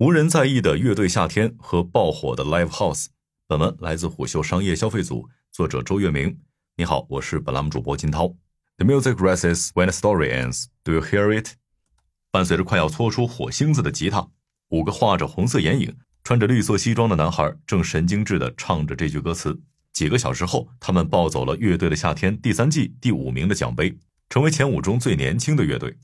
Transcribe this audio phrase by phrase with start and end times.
[0.00, 3.06] 无人在意的乐队夏天和爆火的 Live House。
[3.48, 6.38] 本文来自虎嗅商业消费组，作者周月明。
[6.76, 8.28] 你好，我是本栏目主播金涛。
[8.76, 10.66] The music rises when the story ends.
[10.84, 11.54] Do you hear it？
[12.30, 14.28] 伴随着快要搓出火星子的吉他，
[14.68, 19.60] 五个画着红色眼影、穿着绿色西装的男孩正神经质地唱着这句歌词。
[19.92, 23.98] 几个小时后，他们抱走了《乐队的夏天》第三季第五名的奖杯，
[24.30, 25.98] 成为前五中最年轻的乐队。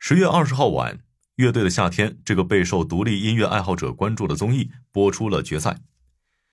[0.00, 0.98] 十月二十号晚。
[1.38, 5.78] 乐队的夏天，这个备受独立音乐爱好者关注的综艺播出了决赛。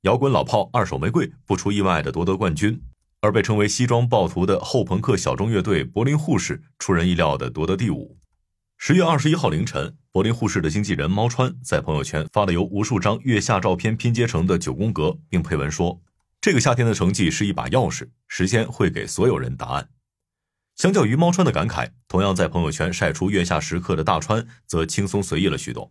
[0.01, 2.79] 摇滚老炮二手玫瑰不出意外的夺得冠军，
[3.19, 8.15] 而被称为“西装暴徒”的后朋克小众乐队柏林护士出人意料的夺得第五。
[8.77, 15.99] 十月二十一号凌晨，柏林护士的经纪人猫川在朋友圈发了由无数张月下照片拼接成的九宫格，并配文说
[16.39, 19.89] ：“这个夏天的成绩是一把钥匙，时间会给所有人答案。”
[20.75, 25.89] 相较于猫川的感慨，同样在朋友圈晒出月下时刻的大川则轻松随意了许多。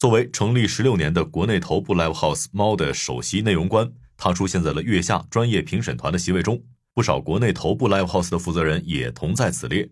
[0.00, 6.60] 作为成立十六年的国内头部 live house 猫的首席内容官，他出现在了月下专业评审团的席位中，
[6.92, 9.88] 不少国内头部 live house 的负责人也同在此列。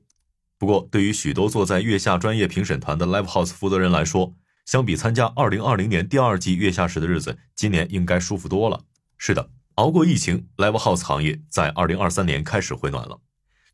[0.59, 4.35] 不过，对于许多坐在月下专业评审团的 live house 负责人来说，
[4.67, 8.83] 相比参加二零二零年第二季月下时的日子，今年应该舒服多了。
[9.17, 13.21] 是的，熬过疫情，live house 行业在二零二三年开始回暖了。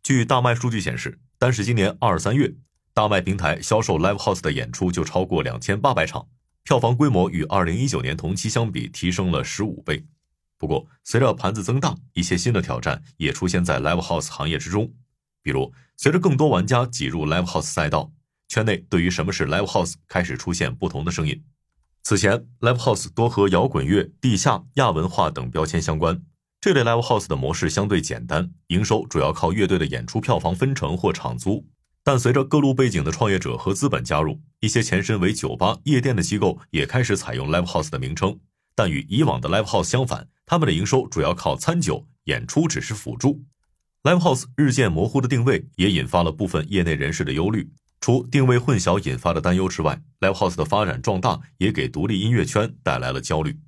[0.03, 2.55] 据大麦数据显示，单是今年二三月，
[2.95, 6.27] 大麦平台销售 Live House 的演出就超过两千八百场，
[6.65, 10.07] 票房规模与二零一九年同期相比提升了十五倍。
[10.57, 14.91] 不过，随着盘子增大，一些新的挑战也出现在 Live House 行业之中。
[15.43, 18.11] 比如，随着更多玩家挤入 Live House 赛道，
[18.49, 21.45] 圈内对于什么是 Live House 开始出现不同的声音。
[22.03, 26.23] 此前，Live House 多和摇滚乐、地下、亚文化等标签相关。
[26.61, 31.67] 这类 live house 的模式相对简单，营收主要靠乐队的演出票房分成或场租。
[32.05, 38.39] 但随着各路背景的创业者和资本加入，一些前身为酒吧、夜店的机构也开始采用 live house 的名称。
[38.75, 43.43] 但与以往的 live house 相反，他们的营收主要靠餐酒，演出只是辅助。
[44.03, 47.71] live house 日渐模糊的定位也引发了部分业内人士的忧虑。
[48.03, 53.59] 除定位混淆引发的担忧之外，live house 的发展壮大也给独立音乐圈带来了焦虑。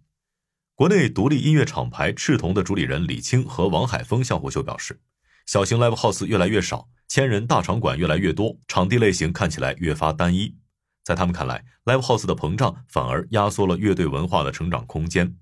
[0.83, 5.01] 国内独立音乐厂牌赤铜的主理人李青和王海峰向虎嗅表示，
[5.47, 10.57] 小型 live house 越来越少，千人大场馆越来越多，场地类型看起来越发单一。
[11.05, 15.37] 在他们看来，live house 的膨胀反而压缩了乐队文化的成长空间。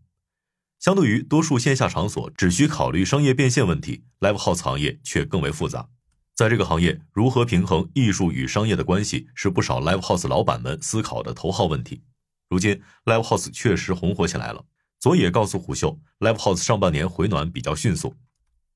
[0.78, 5.88] 相对于多数线下场所只需考虑商业变现问题，live house 行业却更为复杂。
[6.34, 12.02] 在这个行业，如何平衡艺术与商业的关系，是不少 live house 老板们思考的头号问题。
[12.50, 14.66] 如今，live house 确实红火起来了。
[15.00, 18.14] 佐野告诉虎嗅，Live House 上半年回暖比较迅速，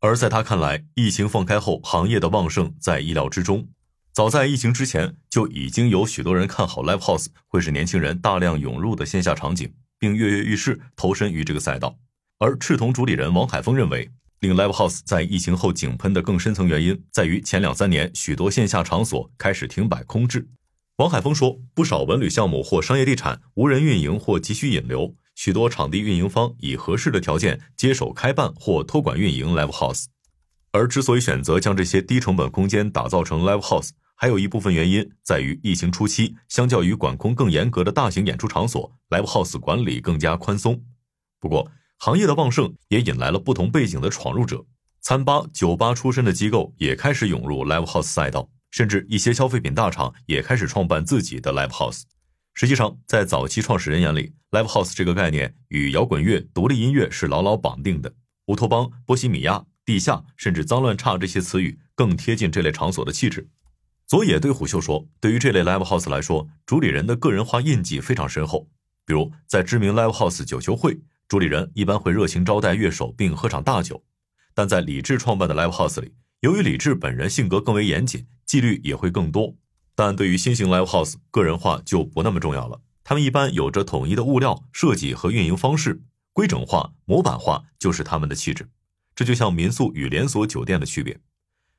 [0.01, 3.69] 而在他看来，疫情放开后，行业的旺盛在意料之中。
[4.11, 11.99] 早在疫情之前，就已经有许多人看好 Live House 会是年轻人大量涌入的线下场景，并跃跃欲试投身于这个赛道。
[12.39, 14.11] 而赤铜主理人王海峰认为，
[14.41, 20.49] 令 Live House 在疫情后井喷的更深层原因，在于前两三年许多线下场所开始停摆空置。
[20.97, 25.15] 王海峰说，不少文旅项目或商业地产无人运营或急需引流。
[25.35, 30.07] 许多场地运营方以合适的条件接手开办或托管运营 live house，
[30.73, 40.83] 而之所以选择将这些低成本空间打造成 live house，还有一部分原因在于疫情初期，相较于管控更严格的大型演出场所，live house 管理更加宽松。
[41.41, 44.65] 不过，行业的旺盛也引来了不同背景的闯入者，
[45.01, 52.03] 餐吧、酒吧出身的机构也开始涌入 live house 赛道，甚至一些消费品大厂也开始创办自己的 live house。
[52.55, 58.15] 实际上，在早期创始人眼里，live house 这个概念与摇滚乐、独立音乐是牢牢绑定的。
[58.47, 63.49] 乌托邦、波西米亚、地下，甚至脏乱差这些词语更贴近这类场所的气质。
[64.07, 68.69] 佐野对虎嗅说：“对于这类 live house 来说，主理人的个人化印记非常深厚。
[69.05, 73.97] 比如，在知名 live house 酒球会，主理人一般会热情招待乐手并喝场大酒；
[74.55, 79.57] 但在李志创办的 live house 里，由于李志本人性格更为严谨，纪律也会更多。”
[79.95, 82.81] 但对于新型 live house，个人化就不那么重要了。
[83.05, 86.03] 他们一般有着统一的物料设计和运营方式，
[86.33, 88.69] 规整化、模板化就是他们的气质。
[89.15, 91.21] 这就像民宿与连锁酒店的区别，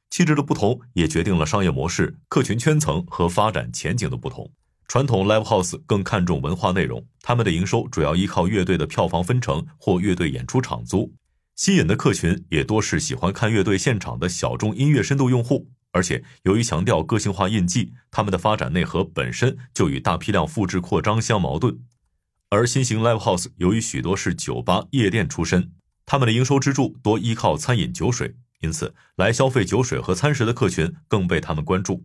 [0.10, 4.52] 气质的不同也决定了商业模式、客群圈层和发展前景的不同。
[4.88, 11.12] 传统 live house 更看重文化内容，他们的营收主要依靠乐队的票房分成或乐队演出场租，
[11.56, 15.68] 吸引的客群也多是喜欢看乐队现场的小众音乐深度用户。
[15.96, 21.80] 而且，由于强调个性化印记，他们的发展内核本身就与大批量复制扩张相矛盾。
[22.50, 25.72] 而新型 live house 由于许多是酒吧、夜店出身，
[26.06, 32.04] 他们的营收支柱多依靠餐饮酒水，因此来消费酒水和餐食的客群更被他们关注。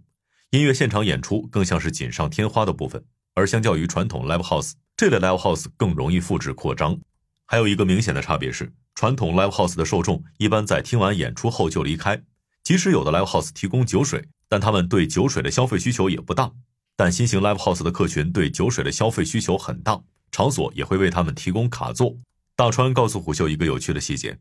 [0.51, 3.05] 音乐现场演出更像是锦上添花的部分。
[3.35, 6.97] 而相较于传统 live house，这类 live house 更容易复制扩张。
[7.45, 12.23] 还有一个明显的差别是，传统 live house 的受众一般在听完演出后就离开，
[12.63, 16.53] 即使有的 live house 提供酒水，但他们对酒水的消费需求也不大。
[16.97, 22.17] 但新型 live house 的客群对酒水的消费需求很大，场所也会为他们提供卡座。
[22.55, 24.39] 大川告诉虎嗅一个有趣的细节：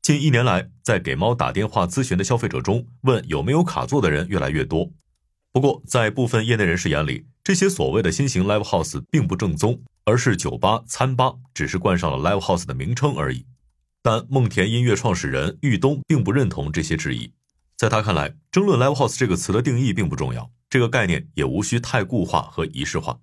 [0.00, 4.90] 近一年来，在给猫打电话咨询的消费者中，问有没有卡座的人越来越多。
[5.52, 13.44] 不过，在部分业内人士眼里，这些所谓的新型 live house 并不正宗，而是酒吧、餐吧，只是冠上了 live house 的名称而已。
[14.02, 17.32] 但梦田音乐创始人玉东并不认同这些质疑，
[17.78, 23.20] 在他看来，争论 live house 这个词的定义并不重要，这个概念也无需太固化和仪式化。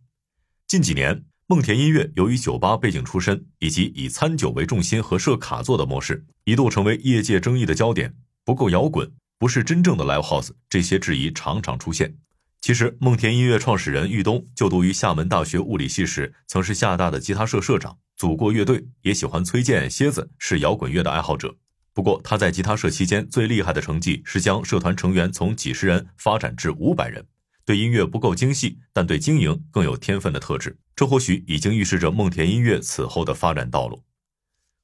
[0.66, 8.16] 近几年，梦田音乐由于酒吧背景出身，以及以餐酒为重心和设卡座的模式，一度成为业界争议的焦点，
[8.46, 9.12] 不够摇滚。
[9.38, 12.16] 不是真正的 live house，这些质疑常常出现。
[12.62, 21.58] 其实，梦田音乐创始人玉东就读于厦门大学物理系时，曾是厦大的吉他社社长，组过乐队，也喜欢崔健、蝎子，是摇滚乐的爱好者。
[21.96, 27.26] 不过，他在吉他社期间最厉害的成绩是将社团成员从几十人发展至五百人。
[27.64, 34.04] 对音乐不够精细，但对经营更有天分的特质，这或许已经预示着梦田音乐此后的发展道路。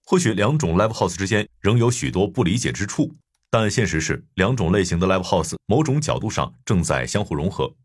[0.06, 3.14] 或许两种 live house 之间仍有许多不理解之处。
[3.50, 7.76] 但现实是，两种类型的 live house 某种角度上正在相互融合，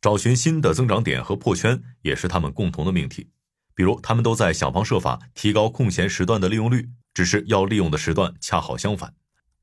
[0.00, 3.28] 找寻新的增长点和破圈也是他们共同的命题。
[3.74, 9.14] 比如，他们都在想方设法提高空闲时段的利用率，只是要利用的时段恰好相反。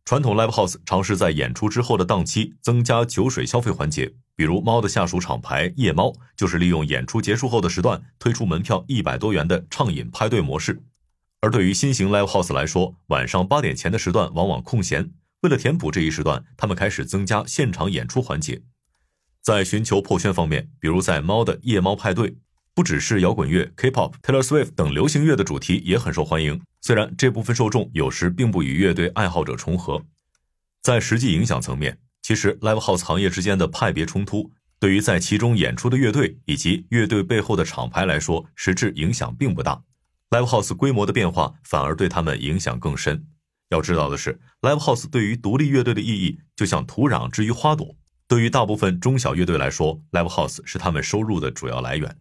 [0.05, 10.81] 传统 live house 尝试在演出之后的档期增加酒水消费环节，比如猫的下属厂牌夜猫就是利用演出结束后的时段推出门票一百多元的畅饮派对模式。
[11.41, 15.11] 而对于新型 live house 来说，晚上八点前的时段往往空闲。
[15.41, 18.63] 为了填补这一时段，他们开始增加现场演出环节。
[19.43, 22.35] 在寻求破圈方面，比如在猫的夜猫派对，
[22.73, 26.59] 不只是摇滚乐、K-pop、Taylor Swift 等流行乐的主题也很受欢迎。
[26.85, 30.03] 虽然这部分受众有时并不与乐队爱好者重合，
[30.81, 39.81] 在实际影响层面，其实 Live House 行业之间的派别冲突，对于在其中演出的乐队以及乐队背后的厂牌来说，实质影响并不大。
[40.31, 43.25] Live House 规模的变化反而对他们影响更深。
[43.69, 47.95] 要知道的是，live house 对于独立乐队的意义，就像土壤之于花朵。
[48.27, 52.17] 对于大部分中小乐队来说，live house 是他们收入的主要来源。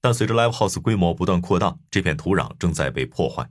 [0.00, 3.50] 但随着 live house 规模不断扩大，这片土壤正在被破坏。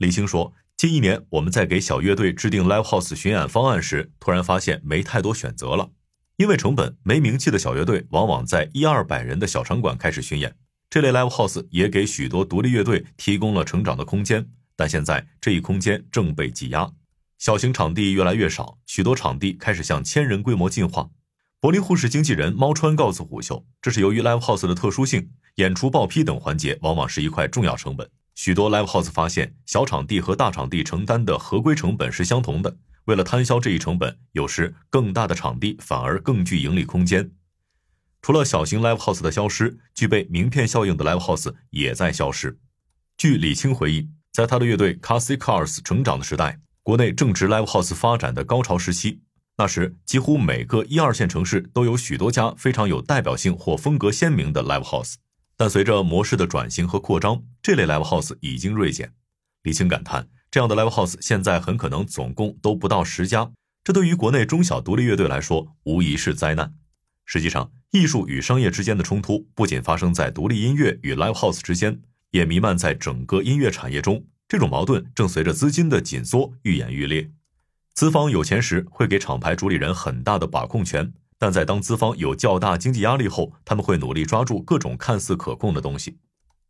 [0.00, 5.90] 李青说，近一年我们在给小乐队制定 live house 巡演方案时，突然发现没太多选择了，
[6.38, 10.56] 因为成本，没名气的小乐队往往在一二百人的小场馆开始巡演。
[10.88, 14.48] 这类 live house 也给许多独立乐队提供了成长的空间。
[14.74, 16.90] 但现在这一空间正被挤压，
[17.36, 21.10] 小型场地越来越少，许多场地开始向千人规模进化。
[21.60, 28.08] 柏林护士经纪人猫川告诉虎嗅，这是由于 live house 的特殊性，演出报批等环节往往是一块重要成本。
[28.42, 37.32] 许多 live house 发现，小场地和大场地承担的合规成本是相同的，为了摊销这一成本，有时更大的场地反而更具盈利空间。
[38.22, 42.58] 除了小型 live house 的消失，具备名片效应的 live house 也在消失。
[43.18, 44.08] 据李青回忆。
[44.32, 49.20] 在他的乐队 Cassie Cars 成长的时代，国内正值 Live House 发展的高潮时期。
[49.58, 55.14] 那时，几乎每个一二线城市都有许多家非常有代表性或风格鲜明的 Live House。
[55.56, 59.12] 但随着模式的转型和扩张，这类 Live House 已经锐减。
[59.62, 63.52] 李青感叹：“这样的 Live House 现在很可能总共都不到十家，
[63.84, 66.74] 这对于国内中小独立乐队来说，无疑是灾难。”
[67.26, 72.00] 实际上，艺术与商业之间的冲突不仅发生在独立音乐与 Live House 之间。
[72.32, 77.30] 也弥漫在整个音乐产业中，这种矛盾正随着资金的紧缩愈演愈烈。
[77.94, 86.18] 资方有钱时会给厂牌主理人很大的把控权，但在当资方有较大经济压力后，他们会努力抓住各种看似可控的东西。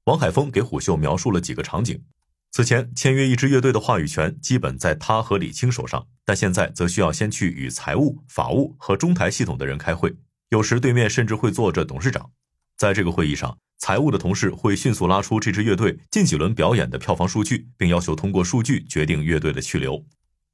[0.05, 2.03] 王海峰给虎嗅描述了几个场景：
[2.51, 10.15] 此前签约一支乐队的话语权基本在他和李青手上，但现在则需要先去与财务、法务和中台系统的人开会，
[10.49, 12.31] 有时对面甚至会坐着董事长。
[12.77, 13.59] 在这个会议上。
[13.83, 20.05] 财务的同事会迅速拉出这支乐队近几轮表演的票房数据，并要求通过数据决定乐队的去留。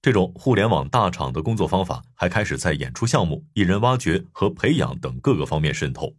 [0.00, 6.14] 这种互联网大厂的工作方法还开始在演出项目、艺人挖掘和培养等各个方面渗透。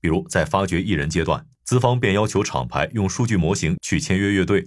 [0.00, 4.64] 比如，在发掘艺人阶段，资方便要求厂牌用数据模型去签约乐队；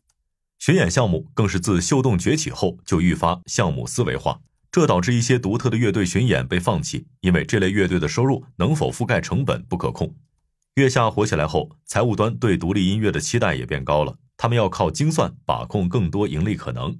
[0.57, 4.39] 巡演项目更是自秀动崛起后就愈发项目思维化，
[4.71, 10.15] 这导致一些独特的乐队巡演被放弃，因为这类乐队的收入能否覆盖成本不可控。
[10.75, 14.17] 月下火起来后，财务端对独立音乐的期待也变高了。
[14.35, 16.99] 他们要靠精算把控更多盈利可能。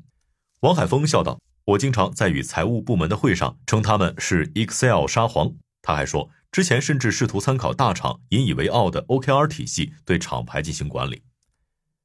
[0.62, 5.54] 王海峰笑道：“我经常在与财务部门的会上称他们是 Excel 沙皇。
[5.88, 11.22] 他还说，之前甚至试图参考大厂引以为傲的 OKR 体系对厂牌进行管理。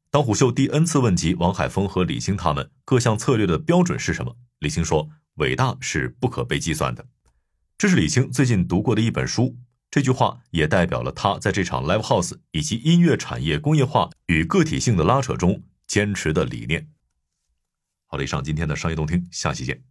[0.09, 7.05] 当虎嗅第 N 次问及王海峰和李欣他们各项策略的标准是什么，李欣说：“伟大是不可被计算的。”
[7.77, 9.57] 这是李欣最近读过的一本书。
[9.91, 16.87] 这句话也代表了他在这场 Live House 以及音乐产业工业化与个体性的拉扯中坚持的理念。
[18.07, 19.83] 好了，以上今天的商业动听，下期见。